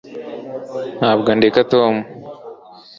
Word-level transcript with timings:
Ntabwo 0.97 1.29
ndeka 1.37 1.61
Tom 1.71 1.95